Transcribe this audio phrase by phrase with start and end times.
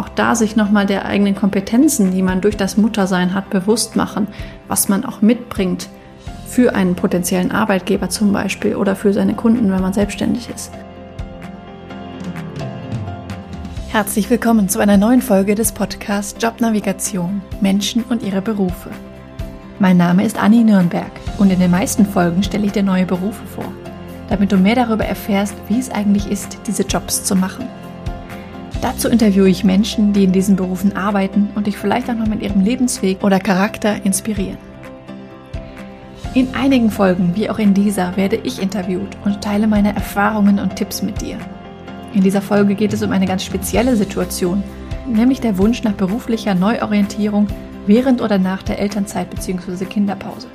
[0.00, 4.28] auch da sich nochmal der eigenen Kompetenzen, die man durch das Muttersein hat, bewusst machen,
[4.66, 5.90] was man auch mitbringt
[6.48, 10.72] für einen potenziellen Arbeitgeber zum Beispiel oder für seine Kunden, wenn man selbstständig ist.
[13.90, 18.88] Herzlich willkommen zu einer neuen Folge des Podcasts Jobnavigation Menschen und ihre Berufe.
[19.80, 23.44] Mein Name ist Anni Nürnberg und in den meisten Folgen stelle ich dir neue Berufe
[23.54, 23.70] vor,
[24.30, 27.68] damit du mehr darüber erfährst, wie es eigentlich ist, diese Jobs zu machen.
[28.80, 32.40] Dazu interviewe ich Menschen, die in diesen Berufen arbeiten und dich vielleicht auch noch mit
[32.40, 34.56] ihrem Lebensweg oder Charakter inspirieren.
[36.32, 40.76] In einigen Folgen, wie auch in dieser, werde ich interviewt und teile meine Erfahrungen und
[40.76, 41.36] Tipps mit dir.
[42.14, 44.62] In dieser Folge geht es um eine ganz spezielle Situation,
[45.06, 47.48] nämlich der Wunsch nach beruflicher Neuorientierung
[47.86, 49.84] während oder nach der Elternzeit bzw.
[49.84, 50.46] Kinderpause.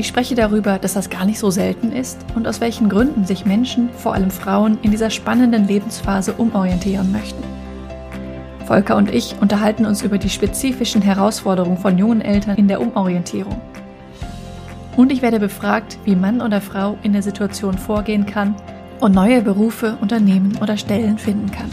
[0.00, 3.44] Ich spreche darüber, dass das gar nicht so selten ist und aus welchen Gründen sich
[3.44, 7.44] Menschen, vor allem Frauen, in dieser spannenden Lebensphase umorientieren möchten.
[8.64, 13.60] Volker und ich unterhalten uns über die spezifischen Herausforderungen von jungen Eltern in der Umorientierung.
[14.96, 18.54] Und ich werde befragt, wie Mann oder Frau in der Situation vorgehen kann
[19.00, 21.70] und neue Berufe, Unternehmen oder Stellen finden kann.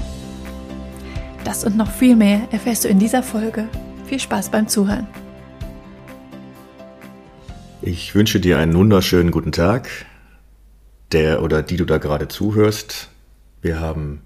[1.45, 3.69] Das und noch viel mehr erfährst du in dieser Folge.
[4.05, 5.07] Viel Spaß beim Zuhören.
[7.89, 9.87] Ich wünsche dir einen wunderschönen guten Tag,
[11.13, 13.07] der oder die du da gerade zuhörst.
[13.61, 14.23] Wir haben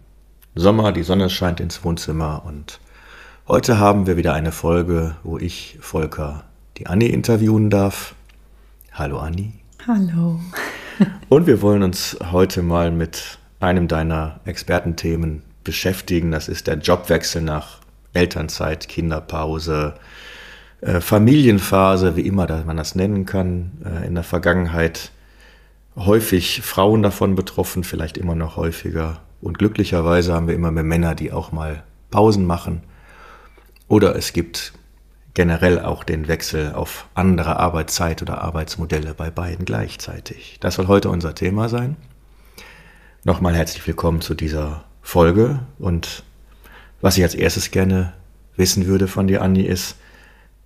[0.55, 2.79] Sommer, die Sonne scheint ins Wohnzimmer und
[3.47, 6.45] heute haben wir wieder eine Folge, wo ich Volker
[6.79, 8.15] die Anni interviewen darf.
[8.93, 9.53] Hallo Anni.
[9.85, 10.39] Hallo.
[11.29, 16.31] und wir wollen uns heute mal mit einem deiner Expertenthemen beschäftigen.
[16.31, 17.77] Das ist der Jobwechsel nach
[18.13, 19.93] Elternzeit, Kinderpause,
[20.81, 25.11] Familienphase, wie immer man das nennen kann, äh, in der Vergangenheit
[25.95, 29.21] häufig Frauen davon betroffen, vielleicht immer noch häufiger.
[29.41, 32.83] Und glücklicherweise haben wir immer mehr Männer, die auch mal Pausen machen.
[33.87, 34.73] Oder es gibt
[35.33, 40.57] generell auch den Wechsel auf andere Arbeitszeit oder Arbeitsmodelle bei beiden gleichzeitig.
[40.59, 41.95] Das soll heute unser Thema sein.
[43.23, 45.59] Nochmal herzlich willkommen zu dieser Folge.
[45.77, 46.23] Und
[47.01, 48.13] was ich als erstes gerne
[48.55, 49.95] wissen würde von dir, Anni, ist,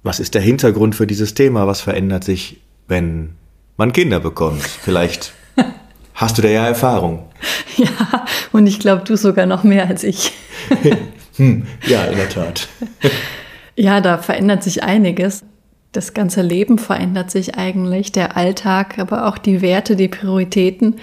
[0.06, 1.66] was ist der Hintergrund für dieses Thema?
[1.66, 3.32] Was verändert sich, wenn
[3.76, 4.62] man Kinder bekommt?
[4.62, 5.34] Vielleicht
[6.14, 7.26] hast du da ja Erfahrung.
[7.78, 10.32] Ja, und ich glaube, du sogar noch mehr als ich.
[11.36, 12.70] hm, ja, in der Tat.
[13.76, 15.44] ja, da verändert sich einiges.
[15.92, 20.96] Das ganze Leben verändert sich eigentlich, der Alltag, aber auch die Werte, die Prioritäten.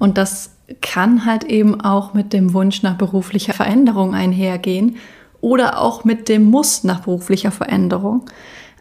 [0.00, 4.96] Und das kann halt eben auch mit dem Wunsch nach beruflicher Veränderung einhergehen
[5.40, 8.26] oder auch mit dem Muss nach beruflicher Veränderung.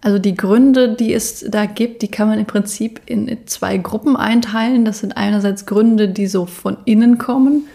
[0.01, 4.15] Also die Gründe, die es da gibt, die kann man im Prinzip in zwei Gruppen
[4.15, 4.85] einteilen.
[4.85, 7.67] Das sind einerseits Gründe, die so von innen kommen,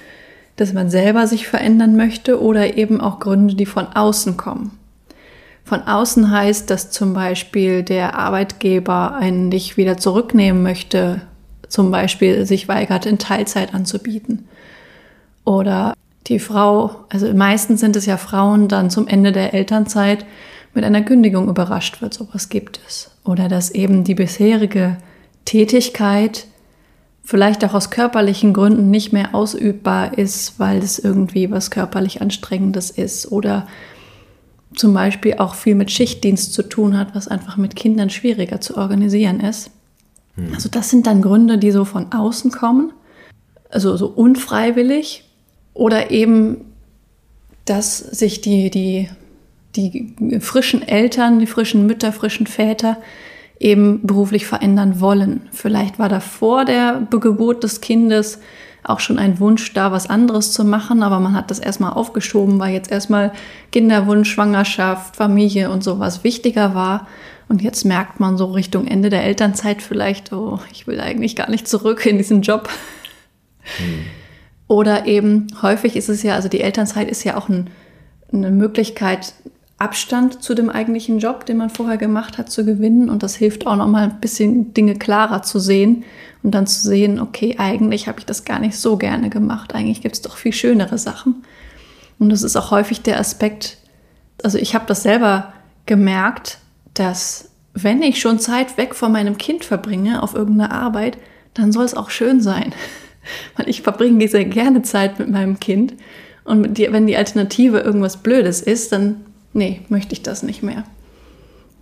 [0.57, 4.79] dass man selber sich verändern möchte, oder eben auch Gründe, die von außen kommen.
[5.65, 11.23] Von außen heißt, dass zum Beispiel der Arbeitgeber einen nicht wieder zurücknehmen möchte,
[11.69, 14.49] zum Beispiel sich weigert, in Teilzeit anzubieten.
[15.45, 15.95] Oder
[16.29, 20.25] die Frau, also meistens sind es ja Frauen, dann zum Ende der Elternzeit
[20.75, 22.15] mit einer Kündigung überrascht wird.
[22.15, 23.11] Sowas gibt es.
[23.25, 24.99] Oder dass eben die bisherige
[25.45, 26.47] Tätigkeit
[27.25, 32.91] vielleicht auch aus körperlichen Gründen nicht mehr ausübbar ist, weil es irgendwie was körperlich Anstrengendes
[32.91, 33.31] ist.
[33.31, 33.67] Oder
[34.75, 38.77] zum Beispiel auch viel mit Schichtdienst zu tun hat, was einfach mit Kindern schwieriger zu
[38.77, 39.71] organisieren ist.
[40.37, 40.55] Hm.
[40.55, 42.93] Also das sind dann Gründe, die so von außen kommen,
[43.71, 45.25] also so unfreiwillig
[45.75, 46.65] oder eben,
[47.65, 49.09] dass sich die, die,
[49.77, 52.99] die frischen Eltern, die frischen Mütter, frischen Väter
[53.59, 55.49] eben beruflich verändern wollen.
[55.53, 58.41] Vielleicht war da vor der Geburt des Kindes
[58.85, 62.59] auch schon ein Wunsch da, was anderes zu machen, aber man hat das erstmal aufgeschoben,
[62.59, 63.33] weil jetzt erstmal
[63.71, 67.07] Kinderwunsch, Schwangerschaft, Familie und sowas wichtiger war.
[67.49, 71.49] Und jetzt merkt man so Richtung Ende der Elternzeit vielleicht, oh, ich will eigentlich gar
[71.49, 72.69] nicht zurück in diesen Job.
[73.77, 74.05] Hm.
[74.73, 77.69] Oder eben häufig ist es ja, also die Elternzeit ist ja auch ein,
[78.33, 79.35] eine Möglichkeit,
[79.77, 83.11] Abstand zu dem eigentlichen Job, den man vorher gemacht hat, zu gewinnen.
[83.11, 86.05] Und das hilft auch nochmal ein bisschen Dinge klarer zu sehen
[86.43, 89.75] und dann zu sehen, okay, eigentlich habe ich das gar nicht so gerne gemacht.
[89.75, 91.45] Eigentlich gibt es doch viel schönere Sachen.
[92.19, 93.77] Und das ist auch häufig der Aspekt,
[94.43, 95.53] also ich habe das selber
[95.85, 96.61] gemerkt,
[96.95, 101.19] dass wenn ich schon Zeit weg von meinem Kind verbringe auf irgendeine Arbeit,
[101.53, 102.73] dann soll es auch schön sein.
[103.57, 105.95] Weil ich verbringe sehr gerne Zeit mit meinem Kind.
[106.45, 109.23] Und die, wenn die Alternative irgendwas Blödes ist, dann,
[109.53, 110.85] nee, möchte ich das nicht mehr.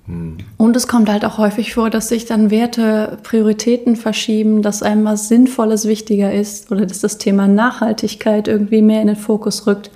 [0.06, 0.38] Hm.
[0.56, 5.04] Und es kommt halt auch häufig vor, dass sich dann Werte, Prioritäten verschieben, dass einem
[5.04, 9.90] was Sinnvolles wichtiger ist oder dass das Thema Nachhaltigkeit irgendwie mehr in den Fokus rückt,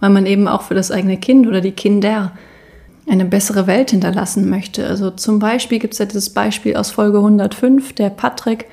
[0.00, 2.32] weil man eben auch für das eigene Kind oder die Kinder
[3.06, 4.86] eine bessere Welt hinterlassen möchte.
[4.86, 8.66] Also zum Beispiel gibt es ja dieses Beispiel aus Folge 105, der Patrick,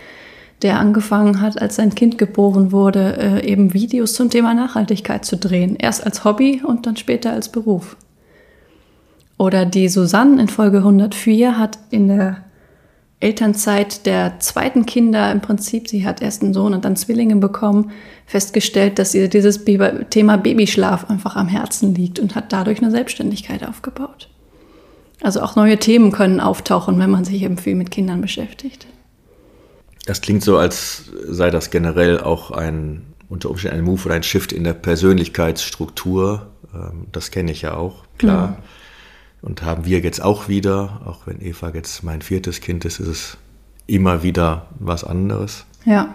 [0.62, 5.38] der angefangen hat, als sein Kind geboren wurde, äh, eben Videos zum Thema Nachhaltigkeit zu
[5.38, 5.76] drehen.
[5.76, 7.98] Erst als Hobby und dann später als Beruf.
[9.38, 12.44] Oder die Susanne in Folge 104 hat in der
[13.20, 17.92] Elternzeit der zweiten Kinder im Prinzip, sie hat erst einen Sohn und dann Zwillinge bekommen,
[18.26, 23.68] festgestellt, dass ihr dieses Thema Babyschlaf einfach am Herzen liegt und hat dadurch eine Selbstständigkeit
[23.68, 24.28] aufgebaut.
[25.22, 28.88] Also auch neue Themen können auftauchen, wenn man sich eben viel mit Kindern beschäftigt.
[30.06, 34.24] Das klingt so, als sei das generell auch ein unter Umständen ein Move oder ein
[34.24, 36.52] Shift in der Persönlichkeitsstruktur.
[36.74, 38.48] Ähm, das kenne ich ja auch, klar.
[38.50, 38.56] Mhm.
[39.42, 43.08] Und haben wir jetzt auch wieder, auch wenn Eva jetzt mein viertes Kind ist, ist
[43.08, 43.38] es
[43.88, 45.66] immer wieder was anderes.
[45.86, 46.14] Ja.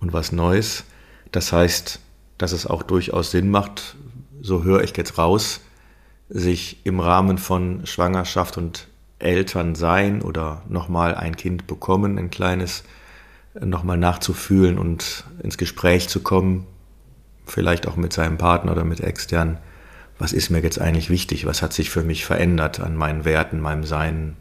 [0.00, 0.84] Und was Neues.
[1.30, 2.00] Das heißt,
[2.38, 3.96] dass es auch durchaus Sinn macht,
[4.40, 5.60] so höre ich jetzt raus,
[6.30, 12.84] sich im Rahmen von Schwangerschaft und Elternsein oder nochmal ein Kind bekommen, ein kleines,
[13.58, 16.66] nochmal nachzufühlen und ins Gespräch zu kommen,
[17.46, 19.58] vielleicht auch mit seinem Partner oder mit externen
[20.20, 23.58] was ist mir jetzt eigentlich wichtig, was hat sich für mich verändert an meinen Werten,
[23.58, 24.36] meinem Sein,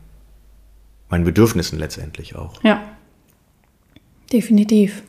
[1.10, 2.62] meinen Bedürfnissen letztendlich auch.
[2.64, 2.82] Ja,
[4.32, 5.04] definitiv.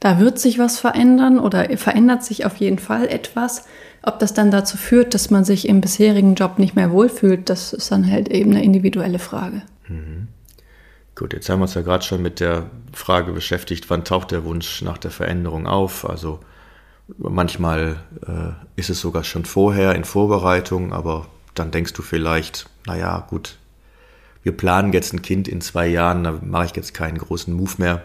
[0.00, 3.66] Da wird sich was verändern oder verändert sich auf jeden Fall etwas.
[4.02, 7.74] Ob das dann dazu führt, dass man sich im bisherigen Job nicht mehr wohlfühlt, das
[7.74, 9.60] ist dann halt eben eine individuelle Frage.
[11.20, 14.44] Gut, jetzt haben wir uns ja gerade schon mit der Frage beschäftigt, wann taucht der
[14.44, 16.08] Wunsch nach der Veränderung auf?
[16.08, 16.40] Also
[17.18, 17.96] Manchmal
[18.26, 23.56] äh, ist es sogar schon vorher in Vorbereitung, aber dann denkst du vielleicht, naja, gut,
[24.42, 27.74] wir planen jetzt ein Kind in zwei Jahren, da mache ich jetzt keinen großen Move
[27.78, 28.02] mehr.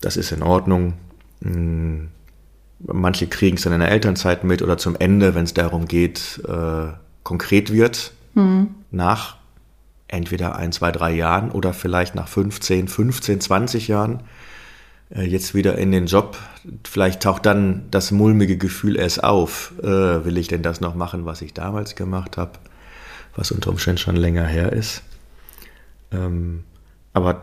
[0.00, 0.94] Das ist in Ordnung.
[1.42, 2.08] Hm,
[2.78, 6.40] manche kriegen es dann in der Elternzeit mit oder zum Ende, wenn es darum geht,
[6.46, 6.92] äh,
[7.22, 8.74] konkret wird, mhm.
[8.90, 9.36] nach
[10.08, 14.22] entweder ein, zwei, drei Jahren oder vielleicht nach 15, 15, 20 Jahren.
[15.10, 16.36] Äh, jetzt wieder in den Job,
[16.84, 19.72] vielleicht taucht dann das mulmige Gefühl erst auf.
[19.82, 22.52] Äh, will ich denn das noch machen, was ich damals gemacht habe,
[23.34, 25.02] was unter Umständen schon länger her ist?
[26.12, 26.64] Ähm,
[27.12, 27.42] aber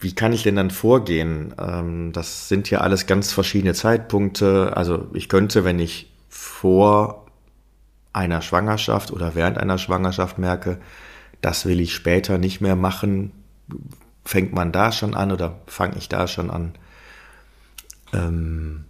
[0.00, 1.54] wie kann ich denn dann vorgehen?
[1.58, 4.76] Ähm, das sind ja alles ganz verschiedene Zeitpunkte.
[4.76, 7.26] Also ich könnte, wenn ich vor
[8.12, 10.78] einer Schwangerschaft oder während einer Schwangerschaft merke,
[11.42, 13.32] das will ich später nicht mehr machen,
[14.24, 16.72] fängt man da schon an oder fange ich da schon an?
[18.14, 18.84] Ähm,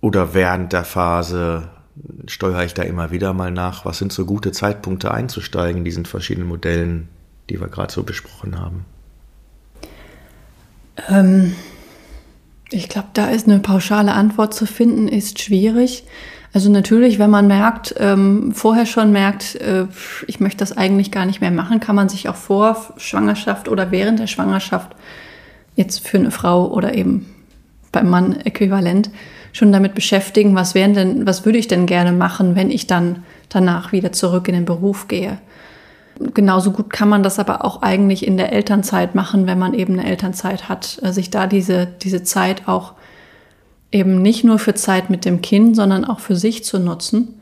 [0.00, 1.68] oder während der Phase
[2.26, 6.06] steuere ich da immer wieder mal nach, was sind so gute Zeitpunkte einzusteigen in diesen
[6.06, 7.08] verschiedenen Modellen,
[7.50, 8.86] die wir gerade so besprochen haben?
[11.08, 11.54] Ähm,
[12.70, 16.04] ich glaube, da ist eine pauschale Antwort zu finden, ist schwierig.
[16.52, 19.86] Also natürlich, wenn man merkt, ähm, vorher schon merkt, äh,
[20.26, 23.90] ich möchte das eigentlich gar nicht mehr machen, kann man sich auch vor Schwangerschaft oder
[23.92, 24.90] während der Schwangerschaft
[25.76, 27.26] jetzt für eine Frau oder eben
[27.92, 29.10] beim Mann äquivalent,
[29.52, 33.24] schon damit beschäftigen, was wären denn, was würde ich denn gerne machen, wenn ich dann
[33.48, 35.38] danach wieder zurück in den Beruf gehe.
[36.34, 39.98] Genauso gut kann man das aber auch eigentlich in der Elternzeit machen, wenn man eben
[39.98, 42.92] eine Elternzeit hat, sich da diese, diese Zeit auch
[43.92, 47.40] eben nicht nur für Zeit mit dem Kind, sondern auch für sich zu nutzen.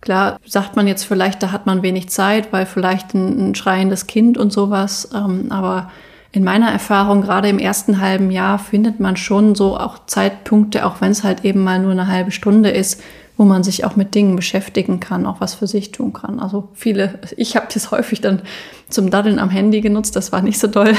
[0.00, 4.06] Klar, sagt man jetzt vielleicht, da hat man wenig Zeit, weil vielleicht ein, ein schreiendes
[4.06, 5.90] Kind und sowas, ähm, aber
[6.30, 11.00] in meiner Erfahrung, gerade im ersten halben Jahr, findet man schon so auch Zeitpunkte, auch
[11.00, 13.02] wenn es halt eben mal nur eine halbe Stunde ist,
[13.38, 16.40] wo man sich auch mit Dingen beschäftigen kann, auch was für sich tun kann.
[16.40, 18.42] Also viele, ich habe das häufig dann
[18.90, 20.94] zum Daddeln am Handy genutzt, das war nicht so doll.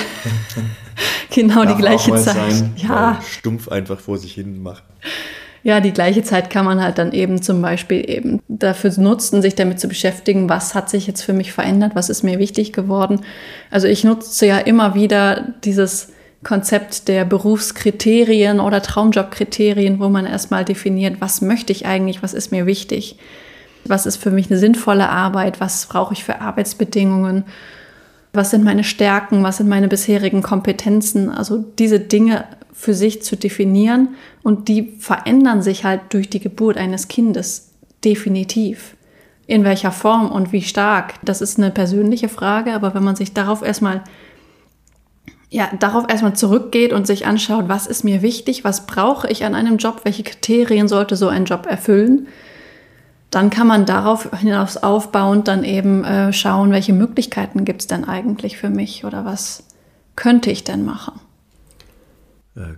[1.29, 2.35] genau die gleiche Zeit.
[2.35, 3.21] Sein, ja.
[3.21, 4.83] Stumpf einfach vor sich hin machen
[5.63, 9.55] ja, die gleiche Zeit kann man halt dann eben zum Beispiel eben dafür nutzen, sich
[9.55, 13.21] damit zu beschäftigen, was hat sich jetzt für mich verändert, was ist mir wichtig geworden.
[13.69, 20.63] Also ich nutze ja immer wieder dieses Konzept der Berufskriterien oder Traumjobkriterien, wo man erstmal
[20.63, 23.17] definiert, was möchte ich eigentlich, was ist mir wichtig,
[23.85, 27.43] was ist für mich eine sinnvolle Arbeit, was brauche ich für Arbeitsbedingungen,
[28.31, 31.29] was sind meine Stärken, was sind meine bisherigen Kompetenzen.
[31.29, 36.77] Also diese Dinge für sich zu definieren und die verändern sich halt durch die Geburt
[36.77, 37.71] eines Kindes
[38.05, 38.95] definitiv.
[39.47, 43.33] In welcher Form und wie stark, das ist eine persönliche Frage, aber wenn man sich
[43.33, 44.03] darauf erstmal
[45.49, 49.55] ja, darauf erstmal zurückgeht und sich anschaut, was ist mir wichtig, was brauche ich an
[49.55, 52.27] einem Job, welche Kriterien sollte so ein Job erfüllen,
[53.31, 58.05] dann kann man darauf hinaus aufbauend dann eben äh, schauen, welche Möglichkeiten gibt es denn
[58.05, 59.63] eigentlich für mich oder was
[60.15, 61.19] könnte ich denn machen.
[62.55, 62.73] Äh,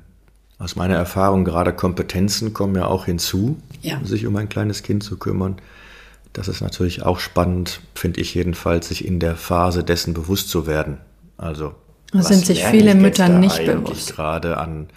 [0.60, 4.00] aus meiner Erfahrung gerade Kompetenzen kommen ja auch hinzu, Ja.
[4.04, 5.58] sich um ein kleines Kind zu kümmern.
[6.34, 10.68] Das ist natürlich auch spannend, finde ich jedenfalls, sich in der Phase dessen bewusst zu
[10.68, 10.98] werden.
[11.38, 11.74] Also
[12.12, 14.16] Da was sind sich viele Mütter nicht bewusst.
[14.16, 14.90] gerade an,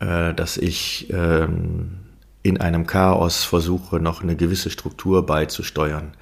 [0.00, 1.98] äh, dass ich ähm,
[2.42, 6.12] in einem Chaos versuche, noch eine gewisse Struktur beizusteuern.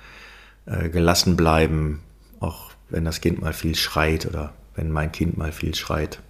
[0.66, 2.00] Äh, gelassen bleiben,
[2.38, 6.20] auch wenn das Kind mal viel schreit oder wenn mein Kind mal viel schreit.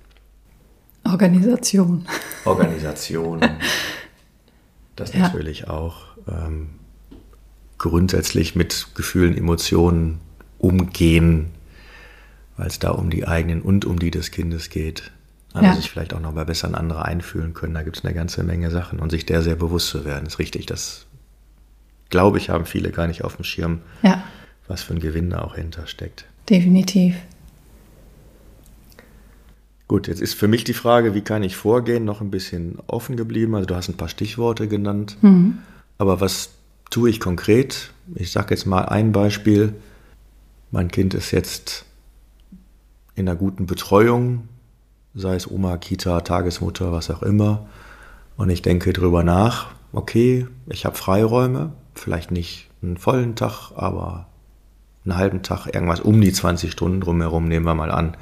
[1.05, 2.07] Organisation.
[2.45, 3.41] Organisation.
[4.97, 5.21] Das Ja.
[5.21, 6.03] natürlich auch.
[6.29, 6.71] Ähm,
[7.79, 10.21] grundsätzlich mit Gefühlen, Emotionen
[10.59, 11.53] umgehen,
[12.61, 15.11] weil es da um die eigenen und um die des Kindes geht.
[15.55, 15.75] Aber Ja.
[15.75, 17.73] sich vielleicht auch noch mal besser in andere einfühlen können.
[17.73, 19.01] Da gibt es eine ganze Menge Sachen.
[19.01, 20.67] Und sich der sehr bewusst zu werden, ist richtig.
[20.67, 21.07] Das,
[22.11, 24.23] glaube ich, haben viele gar nicht auf dem Schirm, Ja,
[24.69, 26.27] was für ein Gewinn da auch hintersteckt.
[26.51, 27.17] definitiv.
[29.89, 33.17] Gut, jetzt ist für mich die Frage, wie kann ich vorgehen, noch ein bisschen offen
[33.17, 33.55] geblieben.
[33.55, 35.17] Also du hast ein paar Stichworte genannt.
[35.99, 36.51] Aber was
[36.91, 37.91] tue ich konkret?
[38.15, 39.73] Ich sage jetzt mal ein Beispiel.
[40.71, 41.87] Mein Kind ist jetzt
[43.15, 44.49] in einer guten Betreuung,
[45.15, 47.67] sei es Oma, Kita, Tagesmutter, was auch immer.
[48.37, 54.27] Und ich denke drüber nach, okay, ich habe Freiräume, vielleicht nicht einen vollen Tag, aber
[55.05, 58.17] einen halben Tag, irgendwas um die 20 Stunden drumherum, nehmen wir mal an.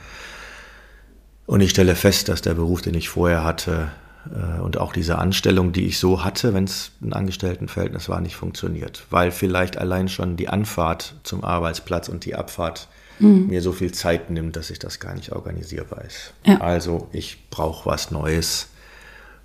[1.46, 3.90] Und ich stelle fest, dass der Beruf, den ich vorher hatte,
[4.26, 8.36] äh, und auch diese Anstellung, die ich so hatte, wenn es ein Angestelltenverhältnis war, nicht
[8.36, 9.06] funktioniert.
[9.10, 12.88] Weil vielleicht allein schon die Anfahrt zum Arbeitsplatz und die Abfahrt
[13.20, 16.34] mir so viel Zeit nimmt, dass ich das gar nicht organisierbar ist.
[16.46, 16.60] Ja.
[16.60, 18.68] Also ich brauche was Neues,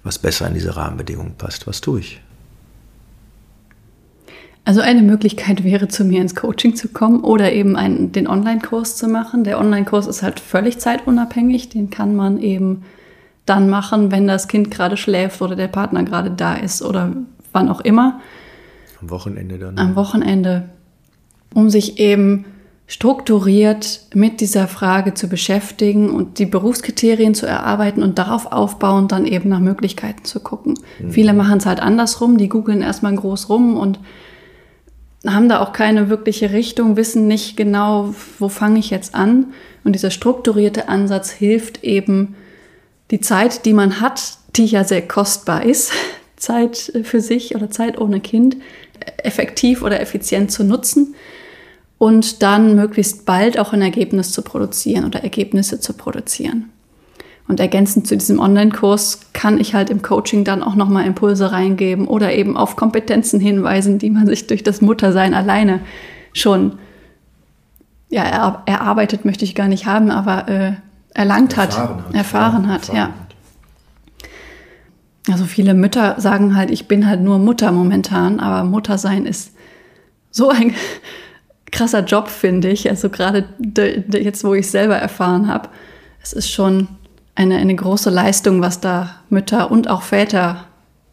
[0.03, 1.67] was besser in diese Rahmenbedingungen passt.
[1.67, 2.21] Was tue ich?
[4.65, 8.95] Also eine Möglichkeit wäre, zu mir ins Coaching zu kommen oder eben einen, den Online-Kurs
[8.95, 9.43] zu machen.
[9.43, 11.69] Der Online-Kurs ist halt völlig zeitunabhängig.
[11.69, 12.83] Den kann man eben
[13.45, 17.11] dann machen, wenn das Kind gerade schläft oder der Partner gerade da ist oder
[17.51, 18.21] wann auch immer.
[19.01, 19.77] Am Wochenende dann?
[19.77, 20.69] am Wochenende,
[21.53, 22.45] um sich eben
[22.85, 29.25] strukturiert mit dieser Frage zu beschäftigen und die Berufskriterien zu erarbeiten und darauf aufbauend dann
[29.25, 30.77] eben nach Möglichkeiten zu gucken.
[31.09, 33.99] Viele machen es halt andersrum, die googeln erstmal groß rum und
[35.25, 39.53] haben da auch keine wirkliche Richtung, wissen nicht genau, wo fange ich jetzt an.
[39.85, 42.35] Und dieser strukturierte Ansatz hilft eben,
[43.11, 45.93] die Zeit, die man hat, die ja sehr kostbar ist,
[46.35, 48.57] Zeit für sich oder Zeit ohne Kind,
[49.17, 51.15] effektiv oder effizient zu nutzen
[52.03, 56.69] und dann möglichst bald auch ein Ergebnis zu produzieren oder Ergebnisse zu produzieren.
[57.47, 62.05] Und ergänzend zu diesem Online-Kurs kann ich halt im Coaching dann auch nochmal Impulse reingeben
[62.05, 65.79] oder eben auf Kompetenzen hinweisen, die man sich durch das Muttersein alleine
[66.33, 66.73] schon
[68.09, 70.73] ja, er, erarbeitet möchte ich gar nicht haben, aber äh,
[71.13, 71.73] erlangt hat,
[72.11, 73.11] erfahren hat, ja.
[75.31, 79.53] Also viele Mütter sagen halt, ich bin halt nur Mutter momentan, aber Muttersein ist
[80.31, 80.73] so ein
[81.73, 82.89] krasser Job, finde ich.
[82.89, 85.67] Also gerade de- de- jetzt, wo ich selber erfahren habe,
[86.21, 86.87] es ist schon
[87.35, 90.65] eine, eine große Leistung, was da Mütter und auch Väter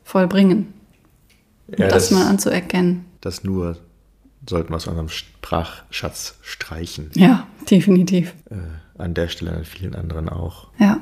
[0.04, 0.72] vollbringen.
[1.76, 3.04] Ja, das, das- mal anzuerkennen.
[3.20, 3.76] Das nur
[4.48, 7.10] sollten wir aus unserem Sprachschatz streichen.
[7.14, 8.34] Ja, definitiv.
[8.50, 8.56] Äh,
[8.98, 10.68] an der Stelle, an vielen anderen auch.
[10.78, 10.98] Ja.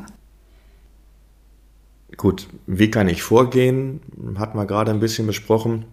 [2.17, 4.01] Gut, wie kann ich vorgehen?
[4.39, 5.85] Hatten wir gerade ein bisschen besprochen.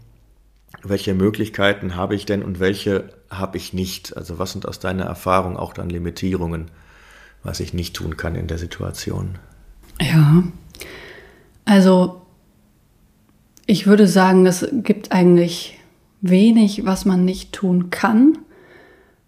[0.87, 4.15] Welche Möglichkeiten habe ich denn und welche habe ich nicht?
[4.15, 6.71] Also was sind aus deiner Erfahrung auch dann Limitierungen,
[7.43, 9.37] was ich nicht tun kann in der Situation?
[9.99, 10.43] Ja.
[11.65, 12.21] Also,
[13.65, 15.79] ich würde sagen, es gibt eigentlich
[16.21, 18.37] wenig, was man nicht tun kann.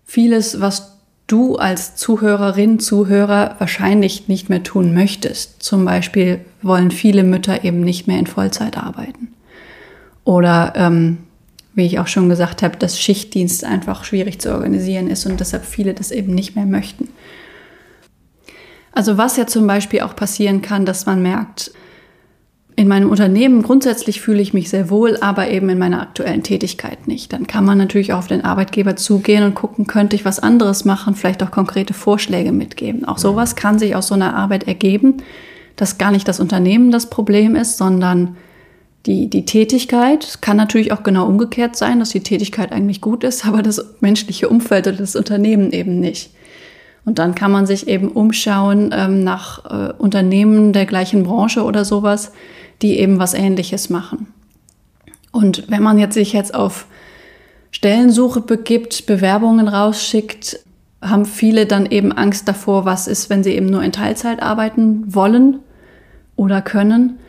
[0.05, 5.61] Vieles, was du als Zuhörerin, Zuhörer wahrscheinlich nicht mehr tun möchtest.
[5.61, 9.33] Zum Beispiel wollen viele Mütter eben nicht mehr in Vollzeit arbeiten.
[10.23, 11.19] Oder, ähm,
[11.77, 15.63] wie ich auch schon gesagt habe, dass Schichtdienst einfach schwierig zu organisieren ist und deshalb
[15.63, 17.09] viele das eben nicht mehr möchten.
[18.91, 21.71] Also was ja zum Beispiel auch passieren kann, dass man merkt,
[22.75, 27.07] in meinem Unternehmen grundsätzlich fühle ich mich sehr wohl, aber eben in meiner aktuellen Tätigkeit
[27.07, 27.31] nicht.
[27.31, 30.83] Dann kann man natürlich auch auf den Arbeitgeber zugehen und gucken, könnte ich was anderes
[30.83, 33.05] machen, vielleicht auch konkrete Vorschläge mitgeben.
[33.05, 35.17] Auch sowas kann sich aus so einer Arbeit ergeben,
[35.75, 38.35] dass gar nicht das Unternehmen das Problem ist, sondern
[39.07, 40.23] die, die Tätigkeit.
[40.23, 43.83] Es kann natürlich auch genau umgekehrt sein, dass die Tätigkeit eigentlich gut ist, aber das
[44.01, 46.31] menschliche Umfeld oder das Unternehmen eben nicht.
[47.05, 51.85] Und dann kann man sich eben umschauen ähm, nach äh, Unternehmen der gleichen Branche oder
[51.85, 52.33] sowas,
[52.81, 54.27] die eben was Ähnliches machen.
[55.31, 56.85] Und wenn man jetzt sich jetzt auf
[57.71, 60.59] Stellensuche begibt, Bewerbungen rausschickt,
[61.01, 65.03] haben viele dann eben Angst davor, was ist, wenn sie eben nur in Teilzeit arbeiten
[65.15, 65.59] wollen
[66.35, 67.19] oder können.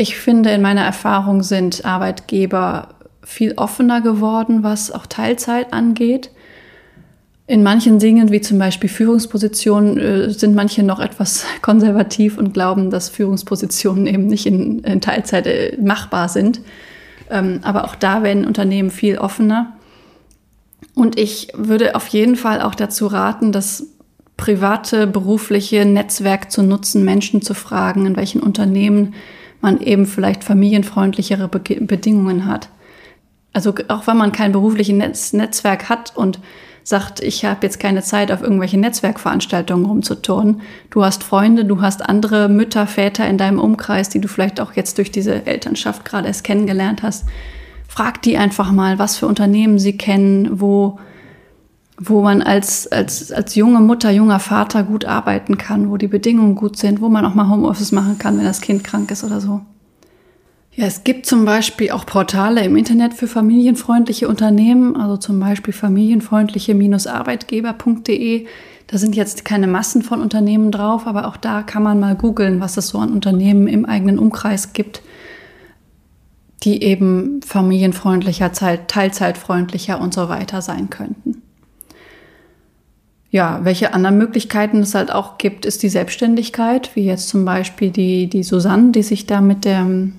[0.00, 2.90] Ich finde, in meiner Erfahrung sind Arbeitgeber
[3.24, 6.30] viel offener geworden, was auch Teilzeit angeht.
[7.48, 12.90] In manchen Dingen, wie zum Beispiel Führungspositionen, äh, sind manche noch etwas konservativ und glauben,
[12.90, 16.60] dass Führungspositionen eben nicht in, in Teilzeit äh, machbar sind.
[17.28, 19.72] Ähm, aber auch da werden Unternehmen viel offener.
[20.94, 23.84] Und ich würde auf jeden Fall auch dazu raten, das
[24.36, 29.16] private, berufliche Netzwerk zu nutzen, Menschen zu fragen, in welchen Unternehmen
[29.60, 32.68] man eben vielleicht familienfreundlichere Be Bedingungen hat.
[33.52, 36.38] Also auch wenn man kein berufliches Netz Netzwerk hat und
[36.88, 40.62] sagt, ich habe jetzt keine Zeit, auf irgendwelche Netzwerkveranstaltungen rumzuturnen.
[40.88, 44.72] Du hast Freunde, du hast andere Mütter, Väter in deinem Umkreis, die du vielleicht auch
[44.72, 47.26] jetzt durch diese Elternschaft gerade erst kennengelernt hast.
[47.86, 50.98] Frag die einfach mal, was für Unternehmen sie kennen, wo,
[51.98, 56.54] wo man als, als, als junge Mutter, junger Vater gut arbeiten kann, wo die Bedingungen
[56.54, 59.40] gut sind, wo man auch mal Homeoffice machen kann, wenn das Kind krank ist oder
[59.40, 59.62] so.
[60.78, 65.74] Ja, es gibt zum Beispiel auch Portale im Internet für familienfreundliche Unternehmen, also zum Beispiel
[65.74, 68.46] familienfreundliche-arbeitgeber.de.
[68.86, 72.60] Da sind jetzt keine Massen von Unternehmen drauf, aber auch da kann man mal googeln,
[72.60, 75.02] was es so an Unternehmen im eigenen Umkreis gibt,
[76.62, 81.27] die eben familienfreundlicher, teilzeitfreundlicher und so weiter sein könnten.
[83.30, 87.90] Ja, welche anderen Möglichkeiten es halt auch gibt, ist die Selbstständigkeit, wie jetzt zum Beispiel
[87.90, 90.14] die, die Susanne, die sich da mit dem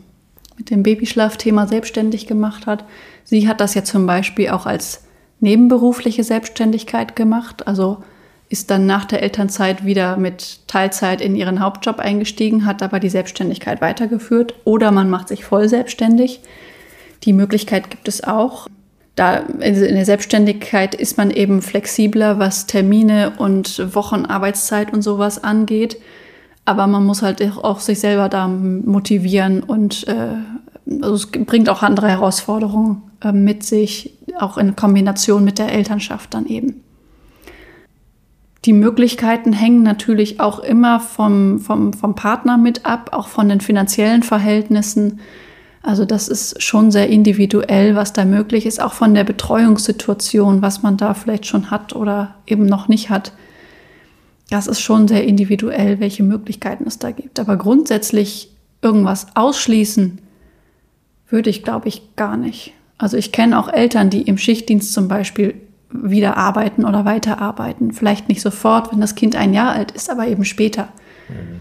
[0.59, 2.83] mit dem Babyschlafthema selbstständig gemacht hat.
[3.23, 5.05] Sie hat das ja zum Beispiel auch als
[5.39, 8.03] nebenberufliche Selbstständigkeit gemacht, also
[8.49, 13.09] ist dann nach der Elternzeit wieder mit Teilzeit in ihren Hauptjob eingestiegen, hat aber die
[13.09, 16.41] Selbstständigkeit weitergeführt oder man macht sich voll selbstständig.
[17.23, 18.67] Die Möglichkeit gibt es auch.
[19.19, 25.97] Da in der Selbstständigkeit ist man eben flexibler, was Termine und Wochenarbeitszeit und sowas angeht.
[26.63, 30.35] Aber man muss halt auch sich selber da motivieren und äh,
[31.01, 36.33] also es bringt auch andere Herausforderungen äh, mit sich, auch in Kombination mit der Elternschaft
[36.33, 36.81] dann eben.
[38.63, 43.59] Die Möglichkeiten hängen natürlich auch immer vom, vom, vom Partner mit ab, auch von den
[43.59, 45.19] finanziellen Verhältnissen.
[45.81, 50.83] Also das ist schon sehr individuell, was da möglich ist, auch von der Betreuungssituation, was
[50.83, 53.31] man da vielleicht schon hat oder eben noch nicht hat
[54.49, 57.39] das ist schon sehr individuell, welche Möglichkeiten es da gibt.
[57.39, 60.19] Aber grundsätzlich irgendwas ausschließen,
[61.29, 62.73] würde ich, glaube ich, gar nicht.
[62.97, 65.55] Also ich kenne auch Eltern, die im Schichtdienst zum Beispiel
[65.91, 67.91] wieder arbeiten oder weiterarbeiten.
[67.91, 70.89] Vielleicht nicht sofort, wenn das Kind ein Jahr alt ist, aber eben später.
[71.29, 71.59] Mhm.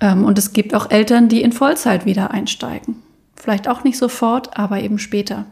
[0.00, 2.96] Ähm, und es gibt auch Eltern, die in Vollzeit wieder einsteigen.
[3.40, 5.46] Vielleicht auch nicht sofort, aber eben später.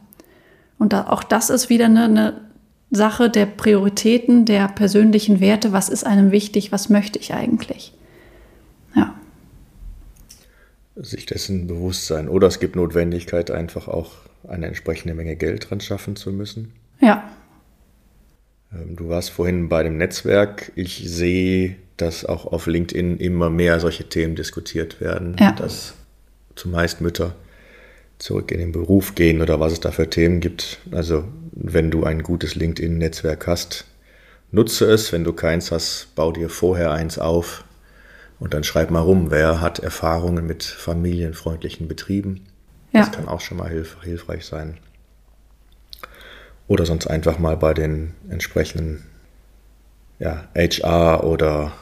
[0.78, 2.40] Und da, auch das ist wieder eine, eine
[2.90, 5.72] Sache der Prioritäten, der persönlichen Werte.
[5.72, 6.72] Was ist einem wichtig?
[6.72, 7.92] Was möchte ich eigentlich?
[8.94, 9.14] Ja.
[10.96, 12.28] Sich dessen bewusst sein.
[12.28, 14.12] Oder es gibt Notwendigkeit, einfach auch
[14.48, 16.72] eine entsprechende Menge Geld dran schaffen zu müssen.
[17.00, 17.28] Ja.
[18.72, 20.72] Ähm, du warst vorhin bei dem Netzwerk.
[20.74, 25.52] Ich sehe, dass auch auf LinkedIn immer mehr solche Themen diskutiert werden, ja.
[25.52, 25.94] dass
[26.54, 27.34] zumeist Mütter
[28.18, 30.78] zurück in den Beruf gehen oder was es da für Themen gibt.
[30.90, 33.86] Also wenn du ein gutes LinkedIn-Netzwerk hast,
[34.50, 35.12] nutze es.
[35.12, 37.64] Wenn du keins hast, bau dir vorher eins auf
[38.38, 42.46] und dann schreib mal rum, wer hat Erfahrungen mit familienfreundlichen Betrieben.
[42.92, 43.00] Ja.
[43.00, 44.78] Das kann auch schon mal hilf hilfreich sein.
[46.68, 49.04] Oder sonst einfach mal bei den entsprechenden
[50.18, 51.72] ja, HR oder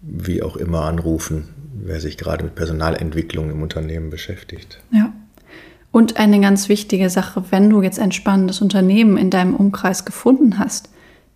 [0.00, 4.80] wie auch immer anrufen, wer sich gerade mit Personalentwicklung im Unternehmen beschäftigt.
[4.92, 5.12] Ja.
[5.92, 10.58] Und eine ganz wichtige Sache, wenn du jetzt ein spannendes Unternehmen in deinem Umkreis gefunden
[10.58, 10.88] hast,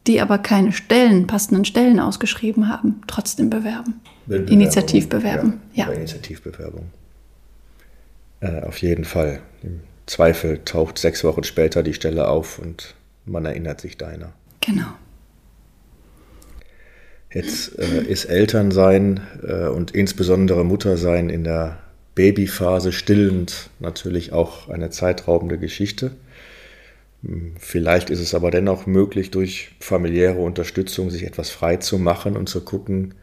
[0.06, 4.00] die aber keine Stellen, passenden Stellen ausgeschrieben haben, trotzdem bewerben.
[4.28, 5.60] Initiativbewerben.
[5.74, 5.92] Ja, ja.
[5.92, 6.86] Initiativbewerbung.
[8.40, 9.40] Äh, auf jeden Fall.
[9.62, 12.94] Im Zweifel taucht sechs Wochen später die Stelle auf und
[13.26, 14.32] man erinnert sich deiner.
[14.60, 14.86] Genau.
[17.32, 21.78] Jetzt äh, ist Elternsein äh, und insbesondere Muttersein in der
[22.16, 26.12] Babyphase stillend natürlich auch eine zeitraubende Geschichte.
[27.58, 32.48] Vielleicht ist es aber dennoch möglich, durch familiäre Unterstützung sich etwas frei zu machen und
[32.48, 33.14] zu gucken,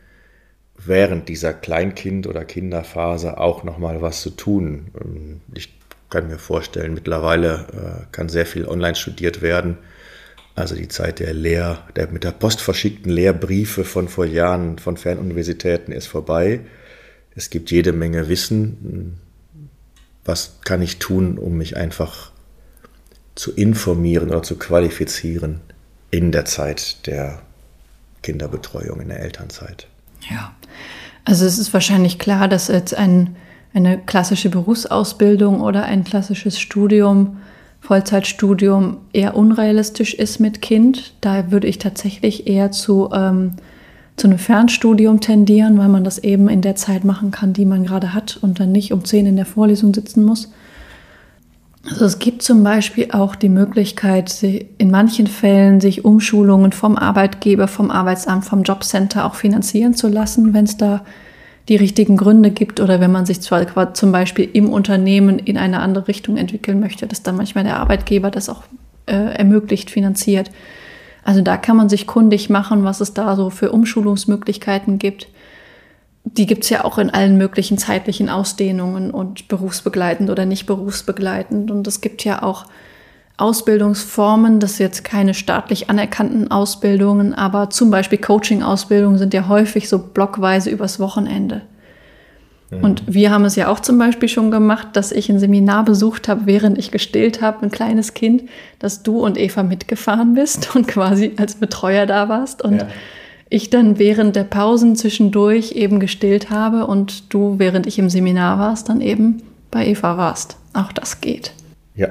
[0.78, 5.42] während dieser Kleinkind- oder Kinderphase auch nochmal was zu tun.
[5.54, 5.74] Ich
[6.10, 9.78] kann mir vorstellen, mittlerweile äh, kann sehr viel online studiert werden.
[10.54, 14.98] Also die Zeit der Lehr, der mit der Post verschickten Lehrbriefe von vor Jahren von
[14.98, 16.60] Fernuniversitäten ist vorbei.
[17.36, 19.20] Es gibt jede Menge Wissen.
[20.26, 22.32] Was kann ich tun, um mich einfach
[23.36, 25.62] zu informieren oder zu qualifizieren
[26.12, 27.42] in der Zeit der
[28.22, 29.88] Kinderbetreuung, in der Elternzeit?
[30.30, 30.54] Ja,
[31.26, 33.36] also es ist wahrscheinlich klar, dass jetzt ein,
[33.74, 37.38] eine klassische Berufsausbildung oder ein klassisches Studium,
[37.82, 41.16] Vollzeitstudium eher unrealistisch ist mit Kind.
[41.20, 43.58] Da würde ich tatsächlich eher zu, ähm,
[44.16, 47.84] zu einem Fernstudium tendieren, weil man das eben in der Zeit machen kann, die man
[47.84, 50.52] gerade hat und dann nicht um zehn in der Vorlesung sitzen muss.
[51.90, 57.68] Also es gibt zum Beispiel auch die Möglichkeit, in manchen Fällen sich Umschulungen vom Arbeitgeber,
[57.68, 61.02] vom Arbeitsamt, vom Jobcenter auch finanzieren zu lassen, wenn es da
[61.70, 65.80] die richtigen Gründe gibt oder wenn man sich zwar zum Beispiel im Unternehmen in eine
[65.80, 68.64] andere Richtung entwickeln möchte, dass dann manchmal der Arbeitgeber das auch
[69.06, 70.52] äh, ermöglicht, finanziert.
[71.24, 75.28] Also da kann man sich kundig machen, was es da so für Umschulungsmöglichkeiten gibt
[76.24, 81.70] die gibt's ja auch in allen möglichen zeitlichen Ausdehnungen und berufsbegleitend oder nicht berufsbegleitend.
[81.70, 82.66] Und es gibt ja auch
[83.38, 90.00] Ausbildungsformen, das jetzt keine staatlich anerkannten Ausbildungen, aber zum Beispiel Coaching-Ausbildungen sind ja häufig so
[90.00, 91.62] blockweise übers Wochenende.
[92.82, 96.28] Und wir haben es ja auch zum Beispiel schon gemacht, dass ich ein Seminar besucht
[96.28, 98.44] habe, während ich gestillt habe, ein kleines Kind,
[98.80, 102.62] dass du und Eva mitgefahren bist und quasi als Betreuer da warst.
[102.62, 102.88] Und ja
[103.54, 108.58] ich dann während der Pausen zwischendurch eben gestillt habe und du, während ich im Seminar
[108.58, 110.58] warst, dann eben bei Eva warst.
[110.74, 111.54] Auch das geht.
[111.94, 112.10] Ja,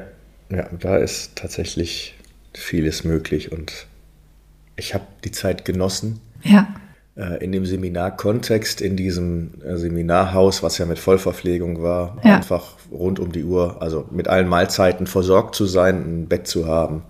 [0.50, 2.14] ja, da ist tatsächlich
[2.54, 3.88] vieles möglich und
[4.76, 6.20] ich habe die Zeit genossen.
[6.44, 6.68] Ja.
[7.14, 12.36] Äh, in dem Seminarkontext, in diesem äh, Seminarhaus, was ja mit Vollverpflegung war, ja.
[12.36, 16.66] einfach rund um die Uhr, also mit allen Mahlzeiten versorgt zu sein, ein Bett zu
[16.66, 17.02] haben,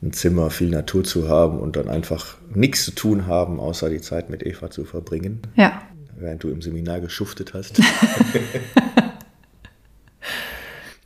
[0.00, 4.00] ein Zimmer, viel Natur zu haben und dann einfach nichts zu tun haben, außer die
[4.00, 5.42] Zeit mit Eva zu verbringen.
[5.56, 5.82] Ja.
[6.16, 7.80] Während du im Seminar geschuftet hast.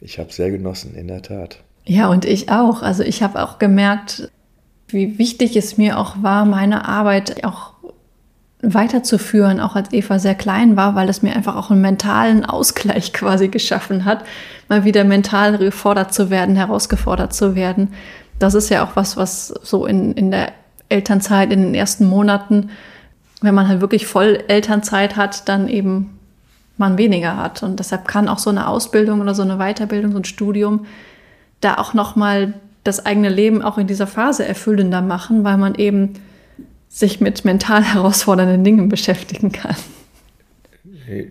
[0.03, 1.63] ich habe sehr genossen, in der Tat.
[1.87, 2.83] Ja, und ich auch.
[2.83, 4.31] Also ich habe auch gemerkt,
[4.89, 7.80] wie wichtig es mir auch war, meine Arbeit auch
[8.63, 13.13] weiterzuführen, auch als Eva sehr klein war, weil es mir einfach auch einen mentalen Ausgleich
[13.15, 14.25] quasi geschaffen hat,
[14.69, 17.89] mal wieder mental gefordert zu werden, herausgefordert zu werden
[18.41, 20.53] das ist ja auch was, was so in, in der
[20.89, 22.71] Elternzeit, in den ersten Monaten,
[23.43, 26.19] wenn man halt wirklich voll Elternzeit hat, dann eben
[26.79, 27.63] man weniger hat.
[27.63, 30.87] Und deshalb kann auch so eine Ausbildung oder so eine Weiterbildung, so ein Studium
[31.61, 36.15] da auch nochmal das eigene Leben auch in dieser Phase erfüllender machen, weil man eben
[36.91, 39.77] sich mit mental herausfordernden Dingen beschäftigen kann.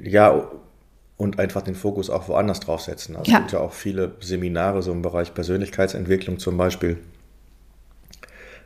[0.04, 0.50] Ja,
[1.18, 3.18] und einfach den Fokus auch woanders draufsetzen.
[3.18, 3.38] Also ja.
[3.38, 6.98] es gibt ja auch viele Seminare so im Bereich Persönlichkeitsentwicklung zum Beispiel.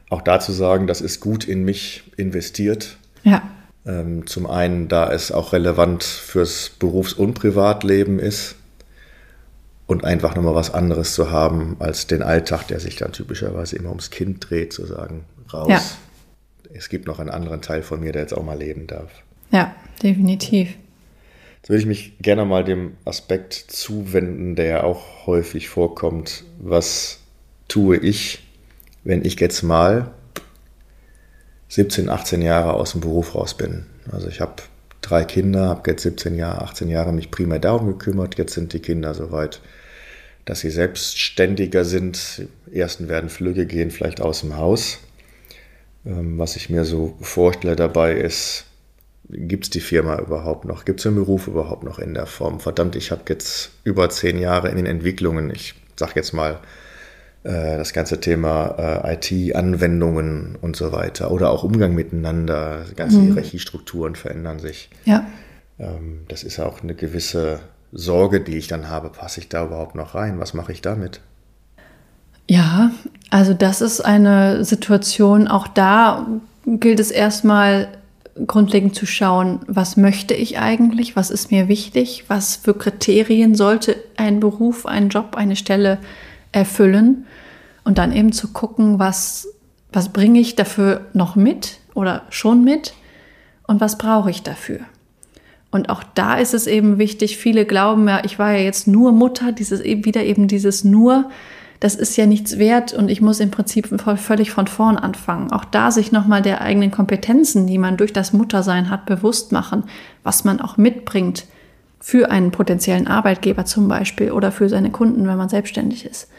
[0.10, 2.98] Auch dazu sagen, das ist gut in mich investiert.
[3.24, 3.42] Ja.
[3.88, 8.56] Ähm, zum einen, da es auch relevant fürs Berufs- und Privatleben ist
[9.88, 13.90] und einfach nochmal was anderes zu haben als den Alltag, der sich dann typischerweise immer
[13.90, 15.70] ums Kind dreht, zu sagen, raus.
[15.70, 15.82] Ja.
[16.74, 19.12] Es gibt noch einen anderen Teil von mir, der jetzt auch mal leben darf.
[19.52, 20.76] Ja, definitiv.
[21.58, 26.44] Jetzt würde ich mich gerne mal dem Aspekt zuwenden, der auch häufig vorkommt.
[26.60, 27.20] Was
[27.68, 28.44] tue ich,
[29.04, 30.12] wenn ich jetzt mal
[31.70, 33.86] 17, 18 Jahre aus dem Beruf raus bin?
[34.12, 34.56] Also ich habe
[35.00, 38.38] drei Kinder, habe jetzt 17 Jahre, 18 Jahre mich primär darum gekümmert.
[38.38, 39.62] Jetzt sind die Kinder soweit,
[40.46, 42.48] dass sie selbstständiger sind.
[42.66, 45.00] Die ersten werden Flüge gehen, vielleicht aus dem Haus.
[46.06, 48.66] Ähm, was ich mir so vorstelle dabei ist,
[49.30, 50.86] gibt es die Firma überhaupt noch?
[50.86, 52.60] Gibt es den Beruf überhaupt noch in der Form?
[52.60, 56.60] Verdammt, ich habe jetzt über zehn Jahre in den Entwicklungen, ich sage jetzt mal,
[57.44, 63.34] äh, das ganze Thema äh, IT-Anwendungen und so weiter oder auch Umgang miteinander, ganze mhm.
[63.34, 64.90] Hierarchiestrukturen verändern sich.
[65.06, 65.28] Ja.
[65.80, 67.60] Ähm, das ist auch eine gewisse
[67.92, 69.10] Sorge, die ich dann habe.
[69.10, 70.40] Passe ich da überhaupt noch rein?
[70.40, 71.22] Was mache ich damit?
[72.48, 72.92] Ja,
[73.30, 76.28] also das ist eine Situation, auch da
[76.66, 77.88] gilt es erstmal
[78.48, 83.96] grundlegend zu schauen, was möchte ich eigentlich, was ist mir wichtig, was für Kriterien sollte
[84.18, 86.00] ein Beruf, ein Job, eine Stelle
[86.52, 87.26] erfüllen?
[87.84, 89.48] Und dann eben zu gucken, was,
[89.92, 92.94] was bringe ich dafür noch mit oder schon mit?
[93.68, 94.80] Und was brauche ich dafür.
[95.70, 99.12] Und auch da ist es eben wichtig, viele glauben ja, ich war ja jetzt nur
[99.12, 101.30] Mutter, dieses eben wieder eben dieses nur,
[101.84, 105.52] das ist ja nichts wert und ich muss im Prinzip völlig von vorn anfangen.
[105.52, 109.84] Auch da sich nochmal der eigenen Kompetenzen, die man durch das Muttersein hat, bewusst machen,
[110.24, 111.44] was man auch mitbringt
[112.00, 116.30] für einen potenziellen Arbeitgeber zum Beispiel oder für seine Kunden, wenn man selbstständig ist.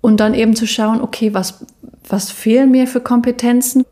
[0.00, 1.66] Und dann eben zu schauen, okay, was,
[2.08, 3.84] was fehlen mir für Kompetenzen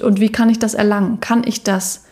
[0.00, 1.18] und wie kann ich das erlangen?
[1.18, 2.04] Kann ich das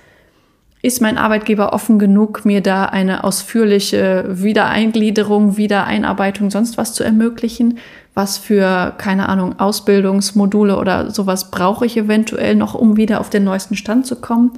[0.81, 7.79] ist mein Arbeitgeber offen genug, mir da eine ausführliche Wiedereingliederung, Wiedereinarbeitung, sonst was zu ermöglichen?
[8.14, 13.45] Was für, keine Ahnung, Ausbildungsmodule oder sowas brauche ich eventuell noch, um wieder auf den
[13.45, 14.53] neuesten Stand zu kommen?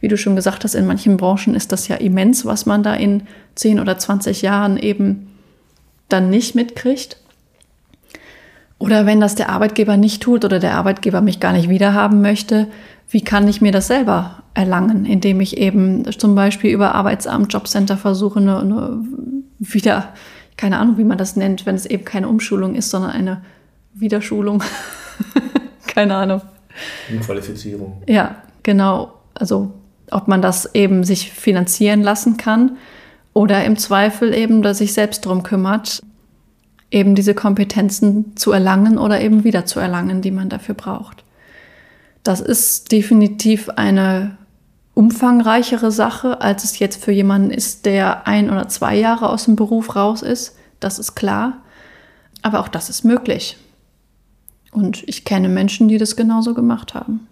[0.00, 2.94] Wie du schon gesagt hast, in manchen Branchen ist das ja immens, was man da
[2.94, 3.22] in
[3.54, 5.28] 10 oder 20 Jahren eben
[6.08, 7.18] dann nicht mitkriegt.
[8.78, 12.68] Oder wenn das der Arbeitgeber nicht tut oder der Arbeitgeber mich gar nicht wiederhaben möchte,
[13.08, 17.96] wie kann ich mir das selber erlangen, indem ich eben zum Beispiel über Arbeitsamt, Jobcenter
[17.96, 19.04] versuche, eine, eine
[19.58, 20.12] wieder,
[20.56, 23.42] keine Ahnung, wie man das nennt, wenn es eben keine Umschulung ist, sondern eine
[23.94, 24.62] Wiederschulung.
[25.86, 26.42] keine Ahnung.
[27.24, 28.02] Qualifizierung.
[28.06, 29.12] Ja, genau.
[29.34, 29.72] Also
[30.10, 32.76] ob man das eben sich finanzieren lassen kann
[33.32, 36.02] oder im Zweifel eben, dass sich selbst drum kümmert,
[36.90, 41.24] eben diese Kompetenzen zu erlangen oder eben wieder zu erlangen, die man dafür braucht.
[42.26, 44.36] Das ist definitiv eine
[44.94, 49.54] umfangreichere Sache, als es jetzt für jemanden ist, der ein oder zwei Jahre aus dem
[49.54, 50.56] Beruf raus ist.
[50.80, 51.58] Das ist klar.
[52.42, 53.58] Aber auch das ist möglich.
[54.72, 57.28] Und ich kenne Menschen, die das genauso gemacht haben.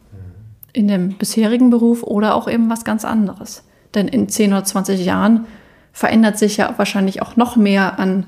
[0.72, 3.64] In dem bisherigen Beruf oder auch eben was ganz anderes.
[3.96, 5.46] Denn in 10 oder 20 Jahren
[5.92, 8.26] verändert sich ja wahrscheinlich auch noch mehr an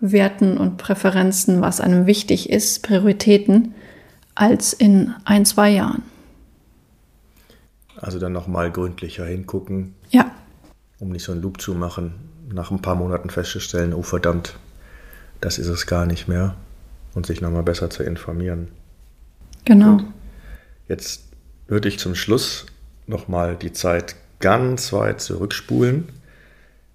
[0.00, 3.74] Werten und Präferenzen, was einem wichtig ist, Prioritäten
[4.36, 6.02] als in ein, zwei Jahren.
[8.00, 9.94] Also dann nochmal gründlicher hingucken.
[10.10, 10.30] Ja.
[11.00, 12.14] Um nicht so einen Loop zu machen,
[12.52, 14.56] nach ein paar Monaten festzustellen, oh verdammt,
[15.40, 16.54] das ist es gar nicht mehr.
[17.14, 18.68] Und sich nochmal besser zu informieren.
[19.64, 19.96] Genau.
[19.96, 20.06] Gut.
[20.86, 21.24] Jetzt
[21.66, 22.66] würde ich zum Schluss
[23.06, 26.10] nochmal die Zeit ganz weit zurückspulen.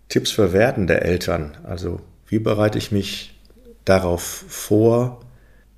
[0.09, 1.57] Tipps für werdende Eltern.
[1.63, 3.39] Also wie bereite ich mich
[3.83, 5.21] darauf vor,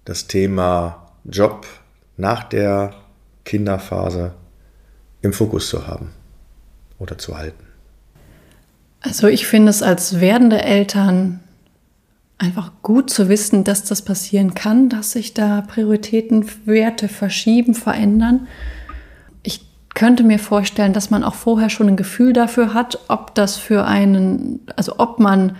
[0.03, 1.65] das Thema Job
[2.17, 2.93] nach der
[3.45, 4.33] Kinderphase
[5.21, 6.11] im Fokus zu haben
[6.99, 7.63] oder zu halten?
[9.01, 11.41] Also ich finde es als werdende Eltern
[12.37, 18.47] einfach gut zu wissen, dass das passieren kann, dass sich da Prioritäten, Werte verschieben, verändern.
[19.43, 23.57] Ich könnte mir vorstellen, dass man auch vorher schon ein Gefühl dafür hat, ob das
[23.57, 25.55] für einen, also ob man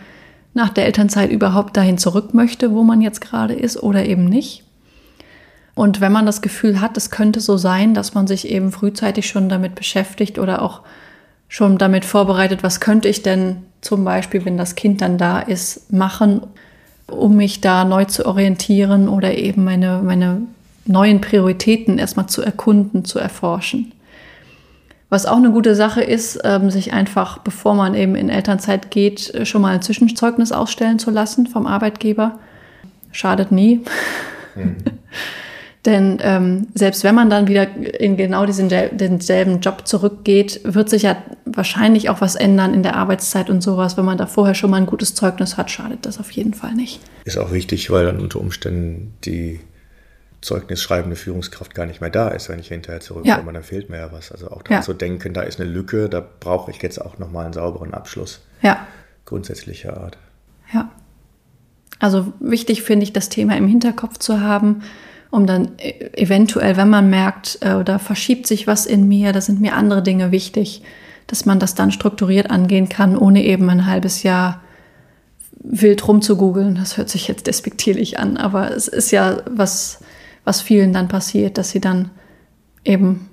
[0.53, 4.63] nach der Elternzeit überhaupt dahin zurück möchte, wo man jetzt gerade ist oder eben nicht.
[5.75, 9.27] Und wenn man das Gefühl hat, es könnte so sein, dass man sich eben frühzeitig
[9.27, 10.81] schon damit beschäftigt oder auch
[11.47, 15.91] schon damit vorbereitet, was könnte ich denn zum Beispiel, wenn das Kind dann da ist,
[15.91, 16.41] machen,
[17.07, 20.41] um mich da neu zu orientieren oder eben meine, meine
[20.85, 23.91] neuen Prioritäten erstmal zu erkunden, zu erforschen.
[25.09, 29.47] Was auch eine gute Sache ist, ähm, sich einfach, bevor man eben in Elternzeit geht,
[29.47, 32.39] schon mal ein Zwischenzeugnis ausstellen zu lassen vom Arbeitgeber.
[33.11, 33.81] Schadet nie.
[34.55, 34.77] Mhm.
[35.85, 41.01] Denn ähm, selbst wenn man dann wieder in genau diesen denselben Job zurückgeht, wird sich
[41.01, 43.97] ja wahrscheinlich auch was ändern in der Arbeitszeit und sowas.
[43.97, 46.73] Wenn man da vorher schon mal ein gutes Zeugnis hat, schadet das auf jeden Fall
[46.73, 47.01] nicht.
[47.25, 49.59] Ist auch wichtig, weil dann unter Umständen die
[50.39, 53.51] zeugnisschreibende Führungskraft gar nicht mehr da ist, wenn ich hinterher zurückkomme, ja.
[53.51, 54.31] dann fehlt mir ja was.
[54.31, 54.81] Also auch daran ja.
[54.81, 58.41] zu denken, da ist eine Lücke, da brauche ich jetzt auch nochmal einen sauberen Abschluss.
[58.61, 58.85] Ja.
[59.25, 60.17] Grundsätzlicher Art.
[60.73, 60.91] Ja.
[61.99, 64.83] Also wichtig finde ich, das Thema im Hinterkopf zu haben
[65.33, 69.41] um dann e-, eventuell, wenn man merkt, äh, da verschiebt sich was in mir, da
[69.41, 70.83] sind mir andere Dinge wichtig,
[71.27, 74.61] dass man das dann strukturiert angehen kann, ohne eben ein halbes Jahr
[75.63, 76.75] wild rumzugoogeln.
[76.75, 80.01] Das hört sich jetzt despektierlich an, aber es ist ja was,
[80.43, 82.11] was vielen dann passiert, dass sie dann
[82.85, 83.29] eben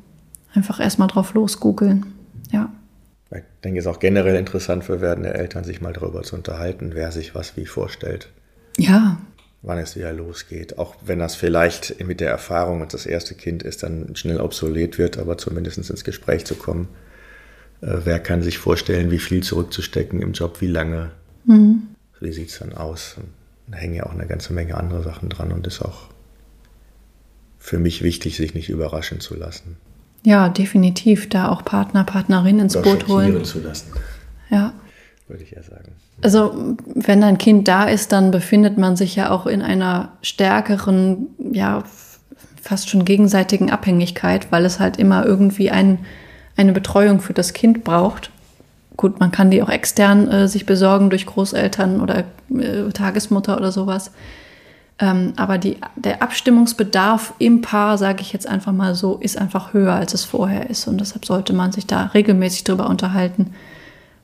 [0.54, 2.06] einfach erstmal drauf losgoogeln.
[2.50, 2.72] Ja.
[3.30, 6.92] Ich denke, es ist auch generell interessant für werdende Eltern, sich mal darüber zu unterhalten,
[6.94, 8.30] wer sich was wie vorstellt.
[8.78, 9.18] Ja,
[9.62, 10.78] wann es wieder losgeht.
[10.78, 14.98] Auch wenn das vielleicht mit der Erfahrung, und das erste Kind ist, dann schnell obsolet
[14.98, 16.88] wird, aber zumindest ins Gespräch zu kommen.
[17.82, 21.10] Äh, wer kann sich vorstellen, wie viel zurückzustecken im Job, wie lange?
[21.44, 21.82] Mhm.
[22.20, 23.16] Wie sieht es dann aus?
[23.66, 26.08] Da hängen ja auch eine ganze Menge andere Sachen dran und ist auch
[27.58, 29.76] für mich wichtig, sich nicht überraschen zu lassen.
[30.22, 31.28] Ja, definitiv.
[31.28, 33.44] Da auch Partner, Partnerin ins Boot holen.
[33.44, 33.92] zu lassen.
[34.50, 34.74] Ja.
[35.28, 35.92] Würde ich ja sagen.
[36.22, 41.28] Also wenn ein Kind da ist, dann befindet man sich ja auch in einer stärkeren,
[41.38, 41.82] ja,
[42.60, 45.98] fast schon gegenseitigen Abhängigkeit, weil es halt immer irgendwie ein,
[46.56, 48.30] eine Betreuung für das Kind braucht.
[48.96, 53.72] Gut, man kann die auch extern äh, sich besorgen durch Großeltern oder äh, Tagesmutter oder
[53.72, 54.10] sowas.
[54.98, 59.72] Ähm, aber die, der Abstimmungsbedarf im Paar, sage ich jetzt einfach mal so, ist einfach
[59.72, 60.86] höher, als es vorher ist.
[60.86, 63.54] Und deshalb sollte man sich da regelmäßig drüber unterhalten,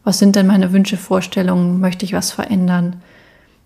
[0.07, 3.03] was sind denn meine Wünsche, Vorstellungen, möchte ich was verändern?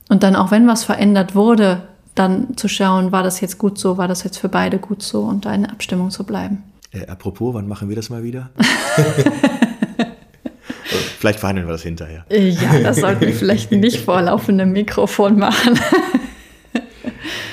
[0.09, 1.83] Und dann auch wenn was verändert wurde,
[2.15, 5.21] dann zu schauen, war das jetzt gut so, war das jetzt für beide gut so
[5.21, 6.63] und da in Abstimmung zu bleiben.
[6.93, 8.49] Äh, apropos, wann machen wir das mal wieder?
[11.19, 12.25] vielleicht verhandeln wir das hinterher.
[12.31, 15.79] Ja, das sollten wir vielleicht nicht vor laufendem Mikrofon machen.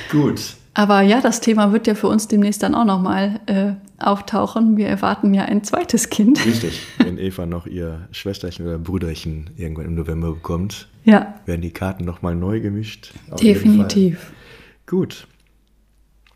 [0.10, 0.56] Gut.
[0.78, 4.78] Aber ja, das Thema wird ja für uns demnächst dann auch nochmal äh, auftauchen.
[4.78, 6.46] Wir erwarten ja ein zweites Kind.
[6.46, 6.84] Richtig.
[7.00, 11.34] Wenn Eva noch ihr Schwesterchen oder Brüderchen irgendwann im November bekommt, ja.
[11.48, 13.12] werden die Karten nochmal neu gemischt.
[13.42, 14.32] Definitiv.
[14.86, 15.26] Gut.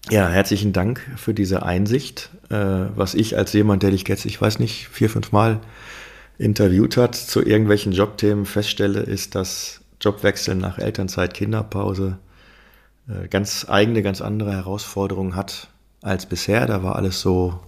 [0.09, 2.31] Ja, herzlichen Dank für diese Einsicht.
[2.49, 2.55] Äh,
[2.95, 5.59] was ich als jemand, der dich jetzt, ich weiß nicht, vier, fünf Mal
[6.39, 12.17] interviewt hat zu irgendwelchen Jobthemen feststelle, ist, dass Jobwechsel nach Elternzeit, Kinderpause
[13.29, 15.67] ganz eigene, ganz andere Herausforderungen hat
[16.01, 16.65] als bisher.
[16.65, 17.59] Da war alles so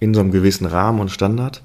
[0.00, 1.62] in so einem gewissen Rahmen und Standard.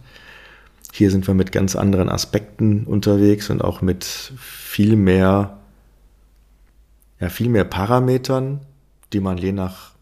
[0.91, 5.58] Hier sind wir mit ganz anderen Aspekten unterwegs und auch mit viel mehr,
[7.19, 8.62] ja, viel mehr Parametern,
[9.12, 9.93] die man je nach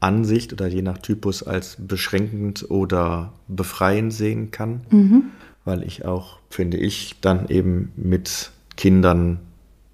[0.00, 5.24] Ansicht oder je nach Typus als beschränkend oder befreiend sehen kann, mhm.
[5.64, 9.40] weil ich auch, finde ich, dann eben mit Kindern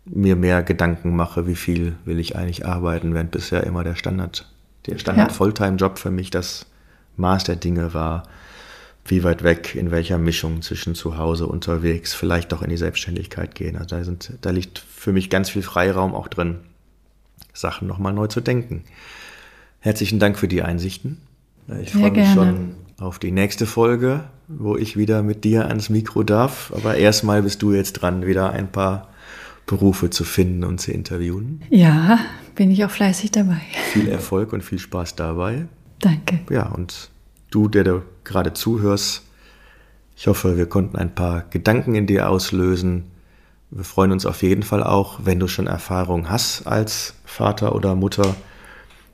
[0.04, 4.46] mir mehr Gedanken mache, wie viel will ich eigentlich arbeiten, während bisher immer der Standard,
[4.86, 5.34] der Standard ja.
[5.34, 6.66] Fulltime-Job für mich das
[7.16, 8.24] Maß der Dinge war.
[9.06, 13.54] Wie weit weg, in welcher Mischung zwischen zu Hause unterwegs, vielleicht auch in die Selbstständigkeit
[13.54, 13.76] gehen.
[13.76, 16.60] Also da, sind, da liegt für mich ganz viel Freiraum auch drin,
[17.52, 18.84] Sachen nochmal neu zu denken.
[19.80, 21.18] Herzlichen Dank für die Einsichten.
[21.82, 26.22] Ich freue mich schon auf die nächste Folge, wo ich wieder mit dir ans Mikro
[26.22, 26.72] darf.
[26.74, 29.08] Aber erstmal bist du jetzt dran, wieder ein paar
[29.66, 31.62] Berufe zu finden und zu interviewen.
[31.70, 32.18] Ja,
[32.54, 33.60] bin ich auch fleißig dabei.
[33.92, 35.66] Viel Erfolg und viel Spaß dabei.
[36.00, 36.40] Danke.
[36.50, 37.10] Ja, und
[37.50, 39.22] du, der du gerade zuhörst,
[40.16, 43.10] ich hoffe, wir konnten ein paar Gedanken in dir auslösen.
[43.70, 47.96] Wir freuen uns auf jeden Fall auch, wenn du schon Erfahrung hast als Vater oder
[47.96, 48.36] Mutter,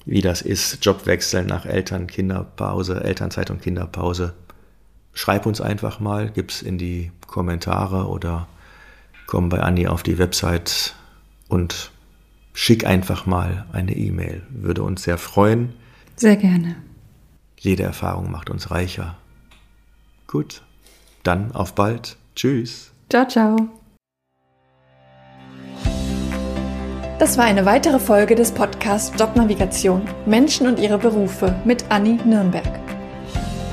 [0.05, 4.35] wie das ist, Jobwechsel nach Eltern, Kinderpause, Elternzeit und Kinderpause.
[5.15, 8.47] Schreib uns einfach mal, gib's in die Kommentare oder
[9.31, 10.97] komm bei Anni auf die Website
[11.49, 11.93] und
[12.53, 14.43] schick einfach mal eine E-Mail.
[14.51, 15.73] Würde uns sehr freuen.
[16.17, 16.75] Sehr gerne.
[17.57, 19.17] Jede Erfahrung macht uns reicher.
[20.27, 20.63] Gut,
[21.23, 22.17] dann auf bald.
[22.35, 22.91] Tschüss.
[23.09, 23.57] Ciao, ciao.
[27.21, 32.81] Das war eine weitere Folge des Podcasts Jobnavigation Menschen und ihre Berufe mit Anni Nürnberg.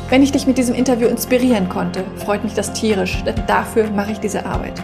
[0.10, 4.12] Wenn ich dich mit diesem Interview inspirieren konnte, freut mich das tierisch, denn dafür mache
[4.12, 4.84] ich diese Arbeit.